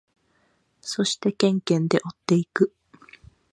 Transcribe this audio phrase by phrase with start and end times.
[0.81, 2.73] そしてケンケンで追っていく。